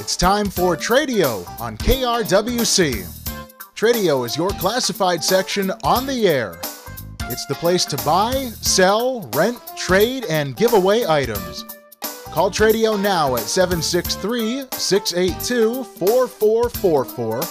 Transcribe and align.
It's 0.00 0.16
time 0.16 0.48
for 0.48 0.76
Tradio 0.76 1.46
on 1.60 1.76
KRWC. 1.76 3.04
Tradio 3.74 4.24
is 4.24 4.36
your 4.36 4.48
classified 4.50 5.22
section 5.22 5.70
on 5.84 6.06
the 6.06 6.26
air. 6.26 6.58
It's 7.24 7.44
the 7.46 7.54
place 7.54 7.84
to 7.84 7.96
buy, 7.98 8.46
sell, 8.62 9.28
rent, 9.34 9.58
trade, 9.76 10.24
and 10.30 10.56
give 10.56 10.72
away 10.72 11.06
items. 11.06 11.64
Call 12.32 12.50
Tradio 12.50 12.98
now 12.98 13.36
at 13.36 13.42
763 13.42 14.64
682 14.72 15.84
4444. 15.84 17.42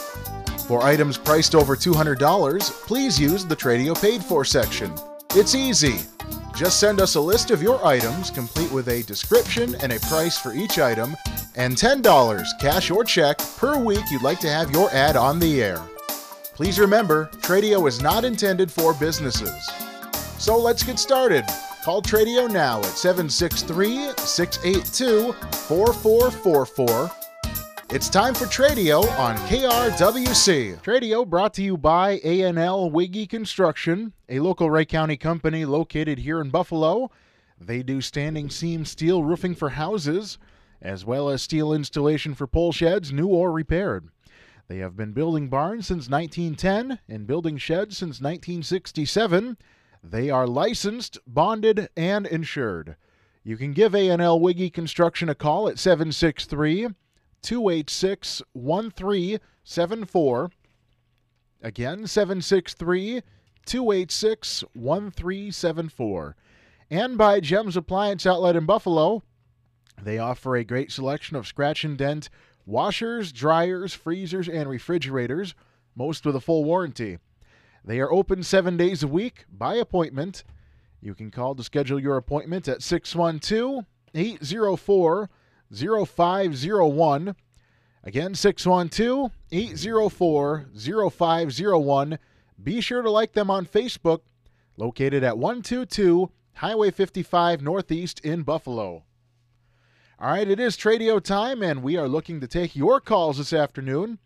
For 0.67 0.83
items 0.83 1.17
priced 1.17 1.53
over 1.53 1.75
$200, 1.75 2.71
please 2.87 3.19
use 3.19 3.45
the 3.45 3.55
Tradio 3.55 3.99
Paid 4.01 4.23
For 4.23 4.43
section. 4.43 4.93
It's 5.35 5.53
easy. 5.53 5.99
Just 6.57 6.79
send 6.79 6.99
us 6.99 7.13
a 7.13 7.21
list 7.21 7.51
of 7.51 7.61
your 7.61 7.85
items, 7.85 8.31
complete 8.31 8.71
with 8.71 8.87
a 8.87 9.03
description 9.03 9.75
and 9.75 9.93
a 9.93 9.99
price 9.99 10.39
for 10.39 10.53
each 10.55 10.79
item, 10.79 11.15
and 11.55 11.75
$10, 11.75 12.45
cash 12.59 12.89
or 12.89 13.03
check, 13.03 13.37
per 13.57 13.77
week 13.77 14.03
you'd 14.09 14.23
like 14.23 14.39
to 14.39 14.49
have 14.49 14.71
your 14.71 14.89
ad 14.89 15.15
on 15.15 15.37
the 15.37 15.61
air. 15.61 15.79
Please 16.55 16.79
remember, 16.79 17.29
Tradio 17.41 17.87
is 17.87 18.01
not 18.01 18.25
intended 18.25 18.71
for 18.71 18.95
businesses. 18.95 19.69
So 20.39 20.57
let's 20.57 20.81
get 20.81 20.97
started. 20.97 21.45
Call 21.83 22.01
Tradio 22.01 22.51
now 22.51 22.79
at 22.79 22.85
763 22.85 24.13
682 24.17 25.33
4444. 25.33 27.11
It's 27.89 28.09
time 28.09 28.33
for 28.33 28.43
Tradio 28.47 29.09
on 29.17 29.37
KRWC. 29.47 30.81
Tradio 30.83 31.25
brought 31.25 31.53
to 31.53 31.63
you 31.63 31.77
by 31.77 32.19
A&L 32.21 32.91
Wiggy 32.91 33.25
Construction, 33.25 34.11
a 34.27 34.41
local 34.41 34.69
Wright 34.69 34.89
County 34.89 35.15
company 35.15 35.63
located 35.63 36.19
here 36.19 36.41
in 36.41 36.49
Buffalo. 36.49 37.09
They 37.57 37.83
do 37.83 38.01
standing 38.01 38.49
seam 38.49 38.83
steel 38.83 39.23
roofing 39.23 39.55
for 39.55 39.69
houses, 39.69 40.37
as 40.81 41.05
well 41.05 41.29
as 41.29 41.41
steel 41.41 41.71
installation 41.71 42.35
for 42.35 42.45
pole 42.45 42.73
sheds, 42.73 43.13
new 43.13 43.27
or 43.27 43.53
repaired. 43.53 44.09
They 44.67 44.79
have 44.79 44.97
been 44.97 45.13
building 45.13 45.47
barns 45.47 45.87
since 45.87 46.09
1910 46.09 46.99
and 47.07 47.25
building 47.25 47.57
sheds 47.57 47.97
since 47.97 48.19
1967. 48.19 49.57
They 50.03 50.29
are 50.29 50.45
licensed, 50.45 51.19
bonded, 51.25 51.87
and 51.95 52.27
insured. 52.27 52.97
You 53.45 53.55
can 53.55 53.71
give 53.71 53.95
A&L 53.95 54.41
Wiggy 54.41 54.71
Construction 54.71 55.29
a 55.29 55.35
call 55.35 55.69
at 55.69 55.79
763 55.79 56.89
286 57.41 58.41
1374. 58.53 60.51
Again, 61.61 62.07
763 62.07 63.21
286 63.65 64.63
1374. 64.73 66.35
And 66.89 67.17
by 67.17 67.39
Gems 67.39 67.75
Appliance 67.75 68.25
Outlet 68.25 68.55
in 68.55 68.65
Buffalo. 68.65 69.23
They 70.01 70.19
offer 70.19 70.55
a 70.55 70.63
great 70.63 70.91
selection 70.91 71.35
of 71.35 71.47
scratch 71.47 71.83
and 71.83 71.97
dent 71.97 72.29
washers, 72.65 73.31
dryers, 73.31 73.93
freezers, 73.93 74.47
and 74.47 74.69
refrigerators, 74.69 75.55
most 75.95 76.25
with 76.25 76.35
a 76.35 76.41
full 76.41 76.63
warranty. 76.63 77.17
They 77.83 77.99
are 77.99 78.11
open 78.11 78.43
seven 78.43 78.77
days 78.77 79.01
a 79.01 79.07
week 79.07 79.45
by 79.49 79.75
appointment. 79.75 80.43
You 81.01 81.15
can 81.15 81.31
call 81.31 81.55
to 81.55 81.63
schedule 81.63 81.99
your 81.99 82.17
appointment 82.17 82.67
at 82.67 82.83
612 82.83 83.85
804 84.13 85.29
0501. 85.73 87.35
Again, 88.03 88.35
612 88.35 89.31
804 89.51 90.65
0501. 91.11 92.19
Be 92.63 92.81
sure 92.81 93.01
to 93.01 93.11
like 93.11 93.33
them 93.33 93.51
on 93.51 93.65
Facebook, 93.65 94.21
located 94.77 95.23
at 95.23 95.37
122 95.37 96.31
Highway 96.55 96.89
55 96.89 97.61
Northeast 97.61 98.19
in 98.21 98.43
Buffalo. 98.43 99.03
All 100.19 100.31
right, 100.31 100.47
it 100.47 100.59
is 100.59 100.75
Tradio 100.75 101.21
time, 101.21 101.61
and 101.61 101.83
we 101.83 101.97
are 101.97 102.07
looking 102.07 102.39
to 102.39 102.47
take 102.47 102.75
your 102.75 102.99
calls 102.99 103.37
this 103.37 103.53
afternoon. 103.53 104.17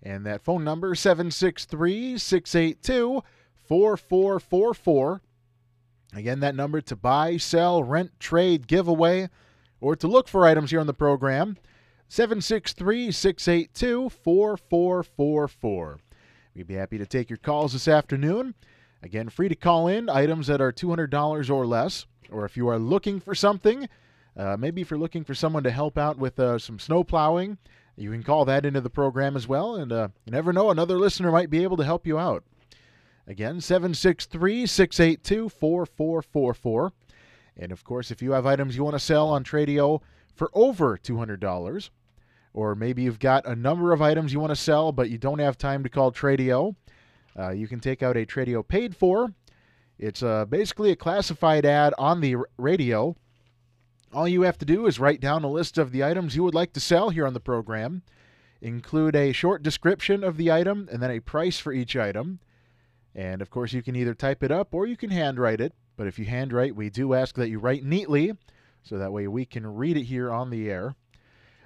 And 0.00 0.24
that 0.26 0.44
phone 0.44 0.62
number 0.62 0.94
763 0.94 2.18
682 2.18 3.22
4444. 3.66 5.22
Again, 6.14 6.40
that 6.40 6.54
number 6.54 6.80
to 6.82 6.94
buy, 6.94 7.36
sell, 7.38 7.82
rent, 7.82 8.12
trade, 8.20 8.66
giveaway, 8.66 9.30
or 9.82 9.96
to 9.96 10.06
look 10.06 10.28
for 10.28 10.46
items 10.46 10.70
here 10.70 10.80
on 10.80 10.86
the 10.86 10.94
program 10.94 11.58
763 12.08 13.10
682 13.10 14.08
4444. 14.08 15.98
We'd 16.54 16.66
be 16.66 16.74
happy 16.74 16.98
to 16.98 17.06
take 17.06 17.28
your 17.28 17.38
calls 17.38 17.72
this 17.72 17.88
afternoon. 17.88 18.54
Again, 19.02 19.28
free 19.28 19.48
to 19.48 19.56
call 19.56 19.88
in 19.88 20.08
items 20.08 20.46
that 20.46 20.60
are 20.60 20.72
$200 20.72 21.50
or 21.50 21.66
less, 21.66 22.06
or 22.30 22.44
if 22.44 22.56
you 22.56 22.68
are 22.68 22.78
looking 22.78 23.18
for 23.18 23.34
something, 23.34 23.88
uh, 24.36 24.56
maybe 24.58 24.80
if 24.80 24.90
you're 24.90 25.00
looking 25.00 25.24
for 25.24 25.34
someone 25.34 25.64
to 25.64 25.70
help 25.70 25.98
out 25.98 26.18
with 26.18 26.38
uh, 26.38 26.58
some 26.58 26.78
snow 26.78 27.02
plowing, 27.02 27.58
you 27.96 28.10
can 28.10 28.22
call 28.22 28.44
that 28.44 28.64
into 28.64 28.80
the 28.80 28.90
program 28.90 29.36
as 29.36 29.48
well. 29.48 29.74
And 29.74 29.90
uh, 29.90 30.08
you 30.24 30.32
never 30.32 30.52
know, 30.52 30.70
another 30.70 30.98
listener 30.98 31.32
might 31.32 31.50
be 31.50 31.62
able 31.62 31.76
to 31.78 31.84
help 31.84 32.06
you 32.06 32.18
out. 32.18 32.44
Again, 33.26 33.60
763 33.60 34.66
682 34.66 35.48
4444. 35.48 36.92
And 37.56 37.72
of 37.72 37.84
course, 37.84 38.10
if 38.10 38.22
you 38.22 38.32
have 38.32 38.46
items 38.46 38.76
you 38.76 38.84
want 38.84 38.94
to 38.94 39.00
sell 39.00 39.28
on 39.28 39.44
Tradio 39.44 40.00
for 40.34 40.50
over 40.54 40.96
$200, 40.96 41.90
or 42.54 42.74
maybe 42.74 43.02
you've 43.02 43.18
got 43.18 43.46
a 43.46 43.54
number 43.56 43.92
of 43.92 44.02
items 44.02 44.32
you 44.32 44.40
want 44.40 44.50
to 44.50 44.56
sell 44.56 44.92
but 44.92 45.10
you 45.10 45.18
don't 45.18 45.38
have 45.38 45.58
time 45.58 45.82
to 45.82 45.88
call 45.88 46.12
Tradio, 46.12 46.74
uh, 47.38 47.50
you 47.50 47.68
can 47.68 47.80
take 47.80 48.02
out 48.02 48.16
a 48.16 48.26
Tradio 48.26 48.66
paid 48.66 48.96
for. 48.96 49.32
It's 49.98 50.22
uh, 50.22 50.46
basically 50.46 50.90
a 50.90 50.96
classified 50.96 51.64
ad 51.64 51.94
on 51.98 52.20
the 52.20 52.36
radio 52.56 53.16
all 54.12 54.28
you 54.28 54.42
have 54.42 54.58
to 54.58 54.66
do 54.66 54.86
is 54.86 55.00
write 55.00 55.20
down 55.20 55.44
a 55.44 55.50
list 55.50 55.78
of 55.78 55.90
the 55.90 56.04
items 56.04 56.36
you 56.36 56.42
would 56.42 56.54
like 56.54 56.72
to 56.74 56.80
sell 56.80 57.10
here 57.10 57.26
on 57.26 57.34
the 57.34 57.40
program, 57.40 58.02
include 58.60 59.16
a 59.16 59.32
short 59.32 59.62
description 59.62 60.22
of 60.22 60.36
the 60.36 60.52
item, 60.52 60.88
and 60.92 61.02
then 61.02 61.10
a 61.10 61.20
price 61.20 61.58
for 61.58 61.72
each 61.72 61.96
item. 61.96 62.38
And 63.14 63.40
of 63.40 63.50
course, 63.50 63.72
you 63.72 63.82
can 63.82 63.96
either 63.96 64.14
type 64.14 64.42
it 64.42 64.50
up 64.50 64.74
or 64.74 64.86
you 64.86 64.96
can 64.96 65.10
handwrite 65.10 65.60
it. 65.60 65.72
But 65.96 66.06
if 66.06 66.18
you 66.18 66.24
handwrite, 66.24 66.76
we 66.76 66.90
do 66.90 67.14
ask 67.14 67.34
that 67.36 67.48
you 67.48 67.58
write 67.58 67.84
neatly 67.84 68.32
so 68.82 68.98
that 68.98 69.12
way 69.12 69.28
we 69.28 69.44
can 69.44 69.66
read 69.66 69.96
it 69.96 70.04
here 70.04 70.32
on 70.32 70.50
the 70.50 70.70
air. 70.70 70.94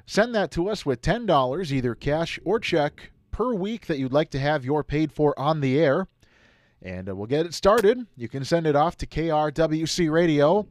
Send 0.07 0.35
that 0.35 0.51
to 0.53 0.69
us 0.69 0.87
with 0.87 1.03
$10, 1.03 1.73
either 1.73 1.95
cash 1.95 2.39
or 2.45 2.61
check, 2.61 3.11
per 3.31 3.53
week 3.53 3.87
that 3.87 3.99
you'd 3.99 4.13
like 4.13 4.31
to 4.31 4.39
have 4.39 4.65
your 4.65 4.83
paid 4.83 5.13
for 5.13 5.39
on 5.39 5.61
the 5.61 5.79
air. 5.79 6.09
And 6.81 7.09
uh, 7.09 7.15
we'll 7.15 7.27
get 7.27 7.45
it 7.45 7.55
started. 7.55 8.07
You 8.17 8.29
can 8.29 8.45
send 8.45 8.67
it 8.67 8.77
off 8.77 8.97
to 8.99 9.07
KRWC 9.07 10.11
Radio. 10.11 10.67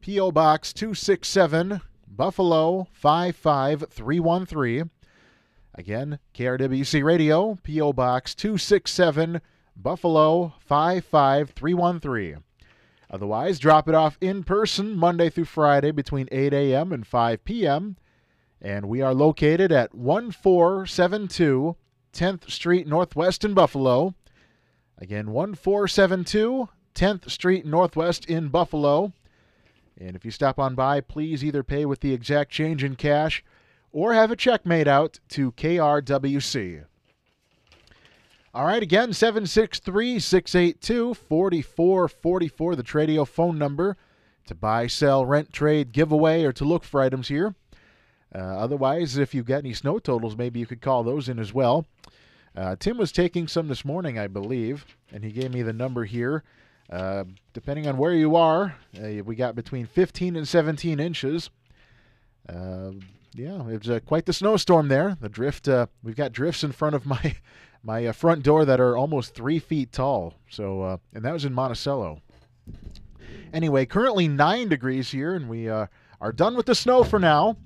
P.O. 0.00 0.30
Box 0.30 0.72
267, 0.72 1.80
Buffalo 2.06 2.86
55313. 2.92 4.90
Again, 5.74 6.18
KRWC 6.32 7.04
Radio, 7.04 7.58
P.O. 7.62 7.92
Box 7.92 8.34
267, 8.36 9.40
Buffalo 9.76 10.54
55313. 10.60 12.45
Otherwise, 13.10 13.58
drop 13.58 13.88
it 13.88 13.94
off 13.94 14.18
in 14.20 14.42
person 14.42 14.96
Monday 14.96 15.30
through 15.30 15.44
Friday 15.44 15.90
between 15.90 16.28
8 16.32 16.52
a.m. 16.52 16.92
and 16.92 17.06
5 17.06 17.44
p.m. 17.44 17.96
And 18.60 18.88
we 18.88 19.00
are 19.00 19.14
located 19.14 19.70
at 19.70 19.94
1472 19.94 21.76
10th 22.12 22.50
Street 22.50 22.86
Northwest 22.86 23.44
in 23.44 23.54
Buffalo. 23.54 24.14
Again, 24.98 25.30
1472 25.30 26.68
10th 26.94 27.30
Street 27.30 27.66
Northwest 27.66 28.24
in 28.24 28.48
Buffalo. 28.48 29.12
And 29.98 30.16
if 30.16 30.24
you 30.24 30.30
stop 30.30 30.58
on 30.58 30.74
by, 30.74 31.00
please 31.00 31.44
either 31.44 31.62
pay 31.62 31.84
with 31.84 32.00
the 32.00 32.12
exact 32.12 32.50
change 32.50 32.82
in 32.82 32.96
cash 32.96 33.44
or 33.92 34.14
have 34.14 34.30
a 34.30 34.36
check 34.36 34.66
made 34.66 34.88
out 34.88 35.20
to 35.30 35.52
KRWC. 35.52 36.84
All 38.56 38.64
right, 38.64 38.82
again, 38.82 39.12
763 39.12 40.18
682 40.18 41.12
4444, 41.12 42.74
the 42.74 42.82
Tradio 42.82 43.28
phone 43.28 43.58
number 43.58 43.98
to 44.46 44.54
buy, 44.54 44.86
sell, 44.86 45.26
rent, 45.26 45.52
trade, 45.52 45.92
giveaway, 45.92 46.42
or 46.42 46.54
to 46.54 46.64
look 46.64 46.82
for 46.82 47.02
items 47.02 47.28
here. 47.28 47.54
Uh, 48.34 48.38
otherwise, 48.38 49.18
if 49.18 49.34
you've 49.34 49.44
got 49.44 49.58
any 49.58 49.74
snow 49.74 49.98
totals, 49.98 50.38
maybe 50.38 50.58
you 50.58 50.64
could 50.64 50.80
call 50.80 51.02
those 51.02 51.28
in 51.28 51.38
as 51.38 51.52
well. 51.52 51.84
Uh, 52.56 52.76
Tim 52.76 52.96
was 52.96 53.12
taking 53.12 53.46
some 53.46 53.68
this 53.68 53.84
morning, 53.84 54.18
I 54.18 54.26
believe, 54.26 54.86
and 55.12 55.22
he 55.22 55.32
gave 55.32 55.52
me 55.52 55.60
the 55.60 55.74
number 55.74 56.06
here. 56.06 56.42
Uh, 56.88 57.24
depending 57.52 57.86
on 57.86 57.98
where 57.98 58.14
you 58.14 58.36
are, 58.36 58.74
uh, 58.98 59.22
we 59.22 59.36
got 59.36 59.54
between 59.54 59.84
15 59.84 60.34
and 60.34 60.48
17 60.48 60.98
inches. 60.98 61.50
Uh, 63.38 63.42
yeah, 63.42 63.68
it 63.68 63.78
was 63.78 63.90
uh, 63.90 64.00
quite 64.00 64.26
the 64.26 64.32
snowstorm 64.32 64.88
there. 64.88 65.16
The 65.20 65.28
drift, 65.28 65.68
uh, 65.68 65.86
we've 66.02 66.16
got 66.16 66.32
drifts 66.32 66.64
in 66.64 66.72
front 66.72 66.94
of 66.94 67.06
my 67.06 67.36
my 67.82 68.06
uh, 68.06 68.12
front 68.12 68.42
door 68.42 68.64
that 68.64 68.80
are 68.80 68.96
almost 68.96 69.34
three 69.34 69.58
feet 69.58 69.92
tall. 69.92 70.34
So, 70.50 71.00
and 71.14 71.24
that 71.24 71.32
was 71.32 71.44
in 71.44 71.54
Monticello. 71.54 72.20
Anyway, 73.52 73.86
currently 73.86 74.26
nine 74.26 74.68
degrees 74.68 75.10
here, 75.10 75.34
and 75.34 75.48
we 75.48 75.68
are 75.68 75.88
done 76.34 76.56
with 76.56 76.66
the 76.66 76.74
snow 76.74 77.04
for 77.04 77.20
now. 77.20 77.56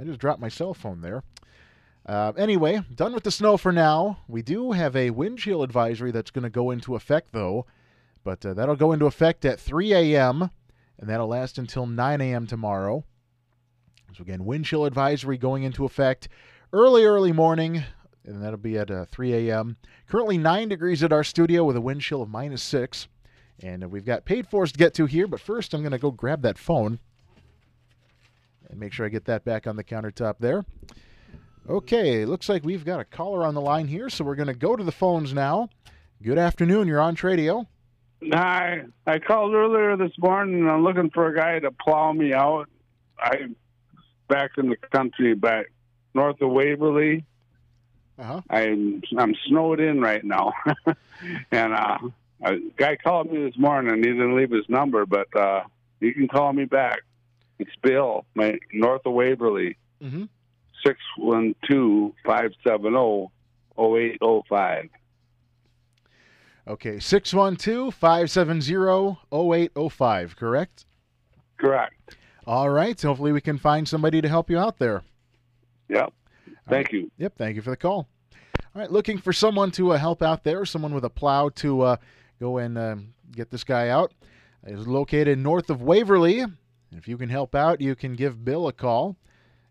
I 0.00 0.04
just 0.04 0.18
dropped 0.18 0.40
my 0.40 0.48
cell 0.48 0.72
phone 0.72 1.02
there. 1.02 1.22
Uh, 2.06 2.32
anyway, 2.38 2.80
done 2.94 3.12
with 3.12 3.24
the 3.24 3.30
snow 3.30 3.56
for 3.56 3.72
now. 3.72 4.18
We 4.28 4.40
do 4.40 4.72
have 4.72 4.94
a 4.94 5.10
wind 5.10 5.38
chill 5.38 5.62
advisory 5.62 6.12
that's 6.12 6.30
going 6.30 6.44
to 6.44 6.50
go 6.50 6.70
into 6.70 6.94
effect, 6.94 7.32
though, 7.32 7.66
but 8.22 8.46
uh, 8.46 8.54
that'll 8.54 8.76
go 8.76 8.92
into 8.92 9.06
effect 9.06 9.44
at 9.44 9.60
3 9.60 9.92
a.m., 9.92 10.50
and 10.98 11.10
that'll 11.10 11.28
last 11.28 11.58
until 11.58 11.84
9 11.86 12.20
a.m. 12.20 12.46
tomorrow. 12.46 13.04
So, 14.16 14.22
again, 14.22 14.46
wind 14.46 14.64
chill 14.64 14.86
advisory 14.86 15.36
going 15.36 15.64
into 15.64 15.84
effect 15.84 16.28
early, 16.72 17.04
early 17.04 17.32
morning, 17.32 17.84
and 18.24 18.42
that'll 18.42 18.56
be 18.56 18.78
at 18.78 18.90
uh, 18.90 19.04
3 19.04 19.50
a.m. 19.50 19.76
Currently 20.08 20.38
9 20.38 20.70
degrees 20.70 21.02
at 21.02 21.12
our 21.12 21.22
studio 21.22 21.64
with 21.64 21.76
a 21.76 21.82
wind 21.82 22.00
chill 22.00 22.22
of 22.22 22.30
minus 22.30 22.62
6. 22.62 23.08
And 23.62 23.90
we've 23.90 24.06
got 24.06 24.24
paid 24.24 24.48
fors 24.48 24.72
to 24.72 24.78
get 24.78 24.94
to 24.94 25.04
here, 25.04 25.26
but 25.26 25.38
first 25.38 25.74
I'm 25.74 25.82
going 25.82 25.92
to 25.92 25.98
go 25.98 26.10
grab 26.10 26.40
that 26.42 26.56
phone 26.56 26.98
and 28.70 28.80
make 28.80 28.94
sure 28.94 29.04
I 29.04 29.10
get 29.10 29.26
that 29.26 29.44
back 29.44 29.66
on 29.66 29.76
the 29.76 29.84
countertop 29.84 30.36
there. 30.38 30.64
Okay, 31.68 32.24
looks 32.24 32.48
like 32.48 32.64
we've 32.64 32.86
got 32.86 33.00
a 33.00 33.04
caller 33.04 33.44
on 33.44 33.54
the 33.54 33.60
line 33.60 33.88
here, 33.88 34.08
so 34.08 34.24
we're 34.24 34.34
going 34.34 34.46
to 34.46 34.54
go 34.54 34.76
to 34.76 34.84
the 34.84 34.92
phones 34.92 35.34
now. 35.34 35.68
Good 36.22 36.38
afternoon, 36.38 36.88
you're 36.88 37.00
on 37.00 37.16
Tradio. 37.16 37.66
Hi, 38.32 38.84
I 39.06 39.18
called 39.18 39.52
earlier 39.52 39.94
this 39.98 40.12
morning 40.18 40.60
and 40.60 40.70
I'm 40.70 40.82
looking 40.82 41.10
for 41.10 41.28
a 41.28 41.36
guy 41.36 41.58
to 41.58 41.70
plow 41.70 42.14
me 42.14 42.32
out. 42.32 42.70
I'm 43.18 43.56
back 44.28 44.52
in 44.58 44.68
the 44.68 44.76
country, 44.76 45.34
back 45.34 45.66
north 46.14 46.40
of 46.40 46.50
Waverly. 46.50 47.24
Uh-huh. 48.18 48.40
I'm 48.48 49.02
I'm 49.18 49.34
snowed 49.46 49.78
in 49.80 50.00
right 50.00 50.24
now, 50.24 50.52
and 51.52 51.74
uh, 51.74 51.98
a 52.42 52.56
guy 52.76 52.96
called 52.96 53.30
me 53.30 53.44
this 53.44 53.58
morning. 53.58 53.92
and 53.92 54.04
He 54.04 54.10
didn't 54.10 54.36
leave 54.36 54.50
his 54.50 54.68
number, 54.68 55.04
but 55.04 55.34
uh, 55.36 55.64
you 56.00 56.14
can 56.14 56.26
call 56.28 56.52
me 56.52 56.64
back. 56.64 57.00
It's 57.58 57.70
Bill, 57.82 58.24
my 58.34 58.58
north 58.72 59.02
of 59.06 59.12
Waverly, 59.12 59.76
Mm-hmm. 60.02 60.24
six 60.84 60.98
one 61.16 61.54
two 61.68 62.14
five 62.24 62.52
seven 62.66 62.92
zero 62.92 63.30
zero 63.78 63.96
eight 63.98 64.18
zero 64.22 64.42
five. 64.48 64.88
Okay, 66.68 66.98
612 66.98 67.94
570 67.94 69.16
0805, 69.30 70.34
correct? 70.36 70.84
Correct. 71.58 71.94
All 72.46 72.70
right, 72.70 72.98
So 72.98 73.08
hopefully 73.08 73.32
we 73.32 73.40
can 73.40 73.58
find 73.58 73.88
somebody 73.88 74.20
to 74.20 74.28
help 74.28 74.48
you 74.50 74.58
out 74.58 74.78
there. 74.78 75.02
Yep. 75.88 76.12
Thank 76.68 76.92
you. 76.92 77.10
Yep, 77.18 77.34
thank 77.36 77.56
you 77.56 77.62
for 77.62 77.70
the 77.70 77.76
call. 77.76 78.06
All 78.54 78.82
right, 78.82 78.90
looking 78.90 79.18
for 79.18 79.32
someone 79.32 79.70
to 79.72 79.92
uh, 79.92 79.98
help 79.98 80.22
out 80.22 80.44
there, 80.44 80.64
someone 80.64 80.94
with 80.94 81.04
a 81.04 81.10
plow 81.10 81.48
to 81.56 81.82
uh, 81.82 81.96
go 82.38 82.58
and 82.58 82.78
um 82.78 83.14
get 83.32 83.50
this 83.50 83.64
guy 83.64 83.88
out. 83.88 84.12
Is 84.64 84.86
located 84.86 85.38
north 85.38 85.70
of 85.70 85.82
Waverly. 85.82 86.44
If 86.92 87.08
you 87.08 87.16
can 87.16 87.28
help 87.28 87.54
out, 87.54 87.80
you 87.80 87.94
can 87.94 88.14
give 88.14 88.44
Bill 88.44 88.68
a 88.68 88.72
call. 88.72 89.16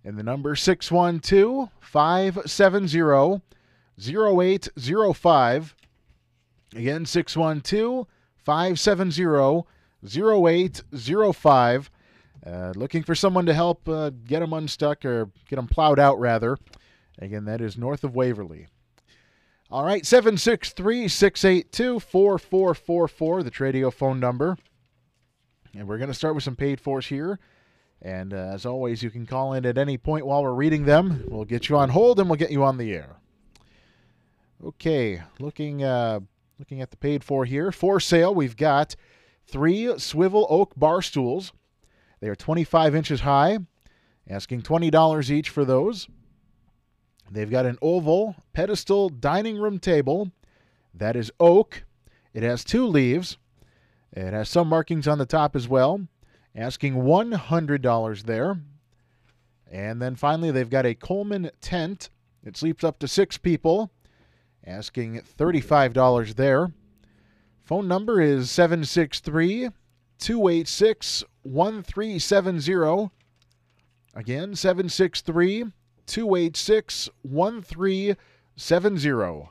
And 0.03 0.17
the 0.17 0.23
number 0.23 0.55
612 0.55 1.69
570 1.79 3.41
0805. 3.99 5.75
Again, 6.75 7.05
612 7.05 8.07
570 8.37 9.63
0805. 10.03 11.91
Uh, 12.45 12.73
looking 12.75 13.03
for 13.03 13.15
someone 13.15 13.45
to 13.47 13.53
help 13.53 13.87
uh, 13.89 14.11
get 14.25 14.39
them 14.39 14.53
unstuck 14.53 15.03
or 15.03 15.31
get 15.49 15.55
them 15.55 15.67
plowed 15.67 15.99
out, 15.99 16.19
rather. 16.19 16.57
Again, 17.19 17.45
that 17.45 17.61
is 17.61 17.77
north 17.77 18.03
of 18.03 18.15
Waverly. 18.15 18.67
All 19.71 19.83
right, 19.83 20.05
763 20.05 21.07
682 21.07 21.99
4444, 21.99 23.43
the 23.43 23.51
Tradio 23.51 23.91
phone 23.91 24.19
number. 24.19 24.57
And 25.73 25.87
we're 25.87 25.97
going 25.97 26.09
to 26.09 26.13
start 26.13 26.35
with 26.35 26.43
some 26.43 26.55
paid 26.55 26.79
fors 26.79 27.07
here. 27.07 27.39
And 28.01 28.33
uh, 28.33 28.51
as 28.53 28.65
always, 28.65 29.01
you 29.01 29.09
can 29.09 29.25
call 29.25 29.53
in 29.53 29.65
at 29.65 29.79
any 29.79 29.97
point 29.97 30.27
while 30.27 30.43
we're 30.43 30.53
reading 30.53 30.85
them. 30.85 31.23
We'll 31.27 31.45
get 31.45 31.67
you 31.67 31.77
on 31.77 31.89
hold 31.89 32.19
and 32.19 32.29
we'll 32.29 32.37
get 32.37 32.51
you 32.51 32.63
on 32.63 32.77
the 32.77 32.93
air. 32.93 33.17
Okay, 34.63 35.21
looking 35.39 35.83
uh, 35.83 36.19
looking 36.59 36.81
at 36.81 36.91
the 36.91 36.97
paid 36.97 37.23
for 37.23 37.45
here. 37.45 37.71
For 37.71 37.99
sale, 37.99 38.33
we've 38.33 38.55
got 38.55 38.95
three 39.47 39.97
swivel 39.97 40.45
oak 40.49 40.73
bar 40.77 41.01
stools. 41.01 41.51
They 42.25 42.31
are 42.31 42.35
25 42.35 42.95
inches 42.95 43.21
high, 43.21 43.59
asking 44.27 44.63
$20 44.63 45.29
each 45.29 45.47
for 45.51 45.63
those. 45.63 46.07
They've 47.29 47.51
got 47.51 47.67
an 47.67 47.77
oval 47.83 48.35
pedestal 48.51 49.09
dining 49.09 49.59
room 49.59 49.77
table 49.77 50.31
that 50.91 51.15
is 51.15 51.31
oak. 51.39 51.83
It 52.33 52.41
has 52.41 52.63
two 52.63 52.87
leaves. 52.87 53.37
It 54.11 54.33
has 54.33 54.49
some 54.49 54.67
markings 54.67 55.07
on 55.07 55.19
the 55.19 55.27
top 55.27 55.55
as 55.55 55.67
well, 55.67 56.07
asking 56.55 56.95
$100 56.95 58.23
there. 58.23 58.59
And 59.71 60.01
then 60.01 60.15
finally, 60.15 60.49
they've 60.49 60.67
got 60.67 60.87
a 60.87 60.95
Coleman 60.95 61.51
tent. 61.61 62.09
It 62.43 62.57
sleeps 62.57 62.83
up 62.83 62.97
to 63.01 63.07
six 63.07 63.37
people, 63.37 63.91
asking 64.65 65.21
$35 65.37 66.33
there. 66.33 66.71
Phone 67.63 67.87
number 67.87 68.19
is 68.19 68.49
763 68.49 69.69
286 70.19 71.23
1370. 71.43 73.11
Again, 74.13 74.55
763 74.55 75.65
286 76.05 77.09
1370. 77.23 79.49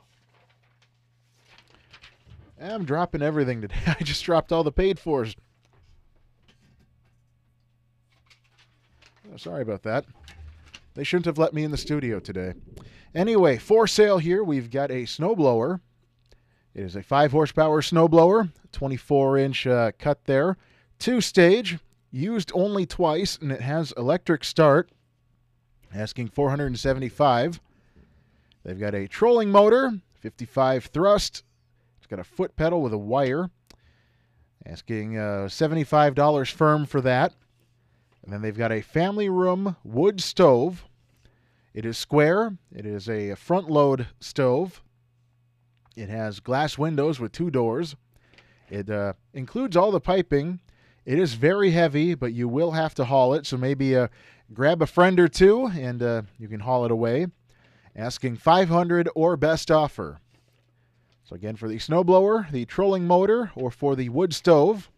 I'm 2.61 2.85
dropping 2.85 3.21
everything 3.21 3.61
today. 3.61 3.75
I 3.87 4.03
just 4.03 4.23
dropped 4.23 4.51
all 4.51 4.63
the 4.63 4.71
paid 4.71 4.99
fors. 4.99 5.35
Oh, 9.31 9.37
sorry 9.37 9.61
about 9.61 9.83
that. 9.83 10.05
They 10.93 11.03
shouldn't 11.03 11.25
have 11.25 11.37
let 11.37 11.53
me 11.53 11.63
in 11.63 11.71
the 11.71 11.77
studio 11.77 12.19
today. 12.19 12.53
Anyway, 13.13 13.57
for 13.57 13.85
sale 13.85 14.17
here, 14.17 14.43
we've 14.43 14.71
got 14.71 14.91
a 14.91 15.03
snowblower. 15.03 15.81
It 16.75 16.83
is 16.83 16.97
a 16.97 17.01
5 17.01 17.31
horsepower 17.31 17.81
snowblower, 17.81 18.51
24 18.73 19.37
inch 19.37 19.65
uh, 19.65 19.91
cut 19.97 20.25
there, 20.25 20.57
two 20.99 21.21
stage, 21.21 21.79
used 22.11 22.51
only 22.53 22.85
twice, 22.85 23.37
and 23.41 23.49
it 23.49 23.61
has 23.61 23.93
electric 23.95 24.43
start, 24.43 24.89
asking 25.93 26.27
475. 26.27 27.61
They've 28.63 28.79
got 28.79 28.93
a 28.93 29.07
trolling 29.07 29.51
motor, 29.51 30.01
55 30.19 30.85
thrust. 30.87 31.43
It's 31.97 32.07
got 32.07 32.19
a 32.19 32.25
foot 32.25 32.57
pedal 32.57 32.81
with 32.81 32.91
a 32.91 32.97
wire, 32.97 33.49
asking 34.65 35.17
uh, 35.17 35.47
$75 35.47 36.51
firm 36.51 36.85
for 36.85 36.99
that. 36.99 37.33
And 38.21 38.33
then 38.33 38.41
they've 38.41 38.57
got 38.57 38.73
a 38.73 38.81
family 38.81 39.29
room 39.29 39.77
wood 39.85 40.19
stove. 40.19 40.83
It 41.73 41.85
is 41.85 41.97
square. 41.97 42.57
It 42.75 42.85
is 42.85 43.07
a 43.07 43.35
front 43.35 43.69
load 43.69 44.07
stove. 44.19 44.81
It 45.95 46.09
has 46.09 46.39
glass 46.39 46.77
windows 46.77 47.19
with 47.19 47.31
two 47.31 47.49
doors. 47.49 47.95
It 48.69 48.89
uh, 48.89 49.13
includes 49.33 49.77
all 49.77 49.91
the 49.91 49.99
piping. 49.99 50.59
It 51.05 51.19
is 51.19 51.35
very 51.35 51.71
heavy, 51.71 52.15
but 52.15 52.33
you 52.33 52.47
will 52.47 52.71
have 52.71 52.95
to 52.95 53.05
haul 53.05 53.33
it. 53.33 53.45
So 53.45 53.57
maybe 53.57 53.95
uh, 53.95 54.07
grab 54.53 54.81
a 54.81 54.87
friend 54.87 55.19
or 55.19 55.27
two 55.27 55.67
and 55.67 56.01
uh, 56.01 56.23
you 56.39 56.47
can 56.47 56.61
haul 56.61 56.85
it 56.85 56.91
away. 56.91 57.27
Asking 57.95 58.35
500 58.35 59.09
or 59.15 59.37
best 59.37 59.71
offer. 59.71 60.19
So 61.23 61.35
again, 61.35 61.55
for 61.55 61.67
the 61.67 61.77
snowblower, 61.77 62.51
the 62.51 62.65
trolling 62.65 63.07
motor, 63.07 63.51
or 63.55 63.71
for 63.71 63.95
the 63.95 64.09
wood 64.09 64.33
stove, 64.33 64.91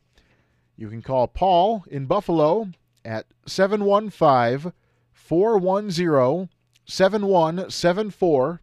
you 0.75 0.89
can 0.89 1.01
call 1.01 1.27
Paul 1.27 1.85
in 1.89 2.05
Buffalo 2.05 2.69
at 3.05 3.27
715 3.45 4.73
410 5.13 6.49
7174. 6.85 8.61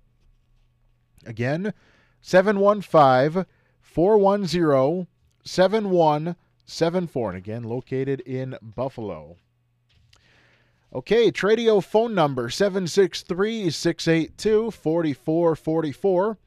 Again, 1.26 1.72
715 2.26 3.44
410 3.82 5.06
7174. 5.44 7.28
And 7.28 7.36
again, 7.36 7.64
located 7.64 8.20
in 8.20 8.56
Buffalo. 8.62 9.36
Okay, 10.94 11.30
Tradio 11.30 11.84
phone 11.84 12.14
number 12.14 12.48
763 12.48 13.68
682 13.68 14.70
4444. 14.70 16.38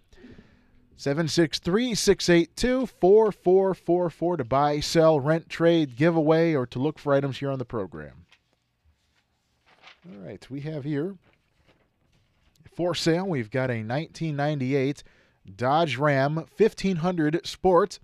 763 0.96 1.94
682 1.94 2.88
4444 2.88 4.38
to 4.38 4.44
buy, 4.44 4.80
sell, 4.80 5.20
rent, 5.20 5.48
trade, 5.48 5.96
giveaway, 5.96 6.56
or 6.56 6.66
to 6.66 6.80
look 6.80 6.98
for 6.98 7.14
items 7.14 7.38
here 7.38 7.52
on 7.52 7.60
the 7.60 7.66
program. 7.66 8.26
All 10.10 10.26
right, 10.26 10.50
we 10.50 10.62
have 10.62 10.86
here 10.86 11.18
for 12.78 12.94
sale, 12.94 13.28
we've 13.28 13.50
got 13.50 13.72
a 13.72 13.82
1998 13.82 15.04
Dodge 15.56 15.98
Ram 15.98 16.36
1500 16.36 17.46
Sport. 17.46 18.00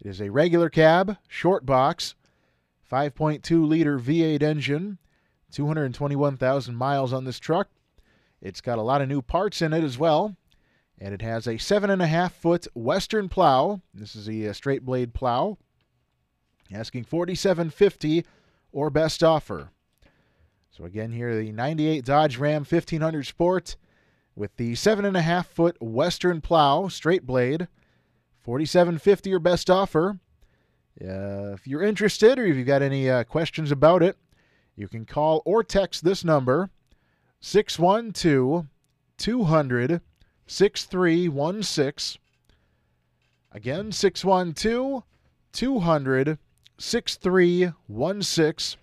It 0.00 0.06
is 0.06 0.20
a 0.20 0.30
regular 0.30 0.68
cab, 0.68 1.16
short 1.28 1.64
box, 1.64 2.14
5.2 2.90 3.66
liter 3.66 3.98
V8 3.98 4.42
engine, 4.42 4.98
221,000 5.52 6.74
miles 6.74 7.12
on 7.12 7.24
this 7.24 7.38
truck. 7.38 7.68
It's 8.40 8.60
got 8.60 8.78
a 8.78 8.82
lot 8.82 9.00
of 9.00 9.08
new 9.08 9.22
parts 9.22 9.62
in 9.62 9.72
it 9.72 9.84
as 9.84 9.98
well 9.98 10.36
and 11.02 11.12
it 11.12 11.22
has 11.22 11.48
a 11.48 11.58
seven 11.58 11.90
and 11.90 12.00
a 12.00 12.06
half 12.06 12.32
foot 12.32 12.68
Western 12.74 13.28
plow. 13.28 13.80
This 13.92 14.14
is 14.14 14.28
a, 14.28 14.48
uh, 14.48 14.52
straight 14.52 14.84
blade 14.84 15.12
plow. 15.12 15.58
Asking 16.72 17.04
forty-seven 17.04 17.70
fifty 17.70 18.24
or 18.70 18.88
best 18.88 19.24
offer. 19.24 19.70
So 20.70 20.84
again, 20.84 21.10
here 21.10 21.36
the 21.36 21.50
'98 21.50 22.04
Dodge 22.04 22.38
Ram 22.38 22.60
1500 22.60 23.26
Sport 23.26 23.76
with 24.34 24.56
the 24.56 24.74
seven 24.74 25.04
and 25.04 25.16
a 25.16 25.22
half 25.22 25.48
foot 25.48 25.76
Western 25.80 26.40
plow, 26.40 26.88
straight 26.88 27.26
blade, 27.26 27.68
forty-seven 28.40 28.98
fifty 28.98 29.32
or 29.32 29.38
best 29.38 29.70
offer. 29.70 30.18
Uh, 31.00 31.52
if 31.54 31.66
you're 31.66 31.82
interested 31.82 32.38
or 32.38 32.44
if 32.44 32.56
you've 32.56 32.66
got 32.66 32.82
any 32.82 33.08
uh, 33.08 33.24
questions 33.24 33.70
about 33.70 34.02
it, 34.02 34.16
You 34.76 34.88
can 34.88 35.04
call 35.04 35.42
or 35.44 35.62
text 35.62 36.04
this 36.04 36.24
number 36.24 36.70
612 37.40 38.66
200 39.18 40.00
6316. 40.46 42.20
Again, 43.52 43.92
612 43.92 45.02
200 45.52 46.38
6316. 46.78 48.80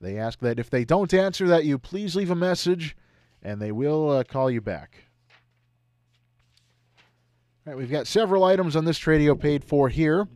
They 0.00 0.18
ask 0.18 0.40
that 0.40 0.58
if 0.58 0.68
they 0.70 0.84
don't 0.84 1.14
answer 1.14 1.46
that 1.48 1.64
you 1.64 1.78
please 1.78 2.14
leave 2.14 2.30
a 2.30 2.34
message 2.34 2.94
and 3.44 3.60
they 3.60 3.70
will 3.70 4.10
uh, 4.10 4.24
call 4.24 4.50
you 4.50 4.60
back. 4.60 5.04
All 7.66 7.72
right, 7.72 7.78
we've 7.78 7.90
got 7.90 8.06
several 8.06 8.44
items 8.44 8.74
on 8.74 8.84
this 8.84 8.98
Tradio 8.98 9.38
paid 9.38 9.64
for 9.64 9.88
here. 9.88 10.26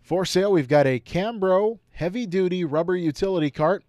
For 0.00 0.24
sale, 0.24 0.52
we've 0.52 0.68
got 0.68 0.86
a 0.86 0.98
Cambro 0.98 1.78
heavy 1.90 2.26
duty 2.26 2.64
rubber 2.64 2.96
utility 2.96 3.50
cart 3.50 3.84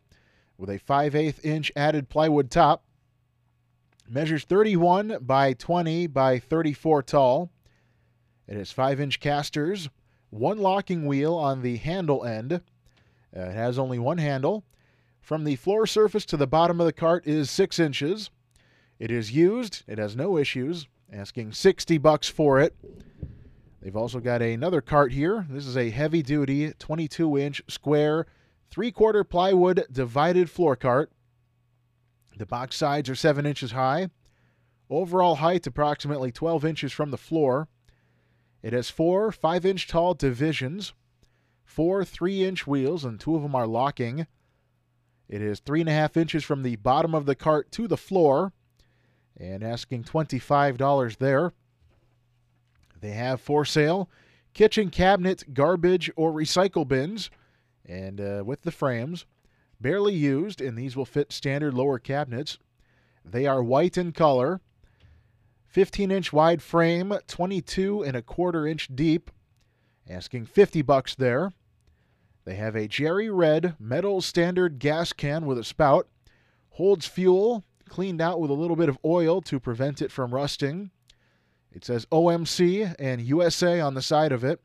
with 0.57 0.69
a 0.69 0.77
5 0.77 1.15
8 1.15 1.39
inch 1.43 1.71
added 1.75 2.09
plywood 2.09 2.51
top. 2.51 2.83
Measures 4.07 4.43
31 4.43 5.17
by 5.21 5.53
20 5.53 6.07
by 6.07 6.39
34 6.39 7.03
tall. 7.03 7.51
It 8.47 8.57
has 8.57 8.71
5 8.71 8.99
inch 8.99 9.19
casters, 9.19 9.89
one 10.29 10.59
locking 10.59 11.05
wheel 11.05 11.35
on 11.35 11.61
the 11.61 11.77
handle 11.77 12.23
end. 12.23 12.53
Uh, 12.53 12.59
it 13.33 13.53
has 13.53 13.79
only 13.79 13.97
one 13.97 14.19
handle. 14.19 14.63
From 15.23 15.45
the 15.45 15.55
floor 15.55 15.87
surface 15.87 16.25
to 16.25 16.37
the 16.37 16.45
bottom 16.45 16.81
of 16.81 16.85
the 16.85 16.91
cart 16.91 17.25
is 17.25 17.49
6 17.49 17.79
inches. 17.79 18.29
It 18.99 19.09
is 19.09 19.31
used, 19.31 19.83
it 19.87 19.97
has 19.97 20.17
no 20.17 20.37
issues. 20.37 20.89
Asking 21.13 21.53
60 21.53 21.97
bucks 21.97 22.27
for 22.27 22.59
it. 22.59 22.75
They've 23.81 23.95
also 23.95 24.19
got 24.19 24.41
another 24.41 24.81
cart 24.81 25.13
here. 25.13 25.47
This 25.49 25.65
is 25.65 25.77
a 25.77 25.91
heavy 25.91 26.21
duty 26.21 26.73
22 26.77 27.37
inch 27.37 27.61
square, 27.69 28.27
three 28.69 28.91
quarter 28.91 29.23
plywood 29.23 29.85
divided 29.89 30.49
floor 30.49 30.75
cart. 30.75 31.09
The 32.37 32.45
box 32.45 32.75
sides 32.75 33.09
are 33.09 33.15
7 33.15 33.45
inches 33.45 33.71
high. 33.71 34.09
Overall 34.89 35.35
height 35.35 35.65
approximately 35.65 36.33
12 36.33 36.65
inches 36.65 36.91
from 36.91 37.11
the 37.11 37.17
floor. 37.17 37.69
It 38.61 38.73
has 38.73 38.89
four 38.89 39.31
5 39.31 39.65
inch 39.65 39.87
tall 39.87 40.15
divisions, 40.15 40.91
four 41.63 42.03
3 42.03 42.43
inch 42.43 42.67
wheels, 42.67 43.05
and 43.05 43.21
two 43.21 43.37
of 43.37 43.41
them 43.41 43.55
are 43.55 43.67
locking. 43.67 44.27
It 45.29 45.41
is 45.41 45.61
3.5 45.61 46.17
inches 46.17 46.43
from 46.43 46.63
the 46.63 46.75
bottom 46.75 47.15
of 47.15 47.25
the 47.25 47.35
cart 47.35 47.71
to 47.73 47.87
the 47.87 47.97
floor, 47.97 48.53
and 49.37 49.63
asking 49.63 50.03
$25 50.03 51.17
there. 51.17 51.53
They 53.01 53.11
have 53.11 53.41
for 53.41 53.65
sale 53.65 54.09
kitchen 54.53 54.89
cabinet, 54.89 55.53
garbage, 55.53 56.11
or 56.15 56.31
recycle 56.31 56.87
bins, 56.87 57.29
and 57.85 58.21
uh, 58.21 58.43
with 58.45 58.61
the 58.61 58.71
frames. 58.71 59.25
Barely 59.81 60.13
used, 60.13 60.61
and 60.61 60.77
these 60.77 60.95
will 60.95 61.05
fit 61.05 61.33
standard 61.33 61.73
lower 61.73 61.99
cabinets. 61.99 62.57
They 63.25 63.45
are 63.45 63.61
white 63.63 63.97
in 63.97 64.11
color. 64.11 64.61
15 65.67 66.11
inch 66.11 66.31
wide 66.31 66.61
frame, 66.61 67.13
22 67.27 68.03
and 68.03 68.15
a 68.15 68.21
quarter 68.21 68.65
inch 68.67 68.95
deep. 68.95 69.31
Asking 70.09 70.45
50 70.45 70.81
bucks 70.83 71.15
there. 71.15 71.51
They 72.45 72.55
have 72.55 72.75
a 72.75 72.87
Jerry 72.87 73.29
Red 73.29 73.75
metal 73.79 74.21
standard 74.21 74.79
gas 74.79 75.13
can 75.13 75.45
with 75.45 75.57
a 75.57 75.63
spout. 75.63 76.07
Holds 76.71 77.05
fuel, 77.05 77.63
cleaned 77.87 78.21
out 78.21 78.39
with 78.39 78.49
a 78.49 78.55
little 78.55 78.75
bit 78.75 78.89
of 78.89 78.97
oil 79.05 79.41
to 79.43 79.59
prevent 79.59 80.01
it 80.01 80.11
from 80.11 80.33
rusting. 80.33 80.91
It 81.71 81.85
says 81.85 82.05
OMC 82.11 82.95
and 82.99 83.21
USA 83.21 83.79
on 83.79 83.93
the 83.93 84.01
side 84.01 84.31
of 84.31 84.43
it, 84.43 84.61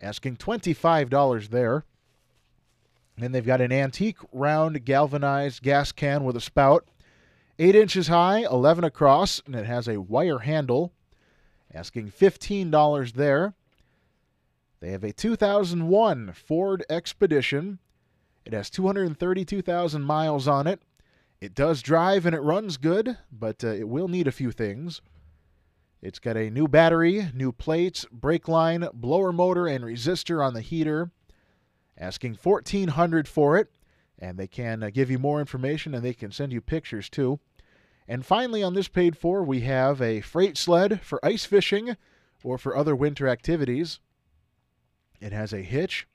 asking 0.00 0.36
$25 0.36 1.48
there. 1.48 1.84
And 3.18 3.34
they've 3.34 3.44
got 3.44 3.60
an 3.60 3.72
antique 3.72 4.18
round 4.32 4.84
galvanized 4.84 5.62
gas 5.62 5.92
can 5.92 6.24
with 6.24 6.36
a 6.36 6.40
spout, 6.40 6.88
8 7.58 7.74
inches 7.74 8.08
high, 8.08 8.38
11 8.40 8.84
across, 8.84 9.42
and 9.44 9.54
it 9.54 9.66
has 9.66 9.86
a 9.86 10.00
wire 10.00 10.40
handle, 10.40 10.92
asking 11.74 12.10
$15 12.10 13.12
there. 13.12 13.54
They 14.82 14.90
have 14.90 15.04
a 15.04 15.12
2001 15.12 16.32
Ford 16.32 16.84
Expedition. 16.90 17.78
It 18.44 18.52
has 18.52 18.68
232,000 18.68 20.02
miles 20.02 20.48
on 20.48 20.66
it. 20.66 20.82
It 21.40 21.54
does 21.54 21.82
drive 21.82 22.26
and 22.26 22.34
it 22.34 22.40
runs 22.40 22.78
good, 22.78 23.16
but 23.30 23.62
uh, 23.62 23.68
it 23.68 23.88
will 23.88 24.08
need 24.08 24.26
a 24.26 24.32
few 24.32 24.50
things. 24.50 25.00
It's 26.02 26.18
got 26.18 26.36
a 26.36 26.50
new 26.50 26.66
battery, 26.66 27.28
new 27.32 27.52
plates, 27.52 28.06
brake 28.10 28.48
line, 28.48 28.88
blower 28.92 29.32
motor, 29.32 29.68
and 29.68 29.84
resistor 29.84 30.44
on 30.44 30.52
the 30.52 30.60
heater. 30.60 31.12
Asking 31.96 32.34
1400 32.42 33.28
for 33.28 33.56
it, 33.56 33.70
and 34.18 34.36
they 34.36 34.48
can 34.48 34.82
uh, 34.82 34.90
give 34.92 35.12
you 35.12 35.20
more 35.20 35.38
information 35.38 35.94
and 35.94 36.04
they 36.04 36.12
can 36.12 36.32
send 36.32 36.52
you 36.52 36.60
pictures 36.60 37.08
too. 37.08 37.38
And 38.08 38.26
finally, 38.26 38.64
on 38.64 38.74
this 38.74 38.88
paid 38.88 39.16
for, 39.16 39.44
we 39.44 39.60
have 39.60 40.02
a 40.02 40.22
freight 40.22 40.58
sled 40.58 41.00
for 41.02 41.24
ice 41.24 41.44
fishing 41.44 41.96
or 42.42 42.58
for 42.58 42.76
other 42.76 42.96
winter 42.96 43.28
activities. 43.28 44.00
It 45.22 45.32
has 45.32 45.52
a 45.52 45.62
hitch. 45.62 46.08